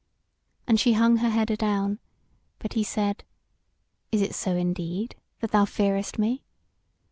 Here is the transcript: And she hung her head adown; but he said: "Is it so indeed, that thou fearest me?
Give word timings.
And 0.65 0.79
she 0.79 0.93
hung 0.93 1.17
her 1.17 1.29
head 1.29 1.51
adown; 1.51 1.99
but 2.57 2.73
he 2.73 2.83
said: 2.83 3.23
"Is 4.11 4.23
it 4.23 4.33
so 4.33 4.55
indeed, 4.55 5.15
that 5.41 5.51
thou 5.51 5.65
fearest 5.65 6.17
me? 6.17 6.43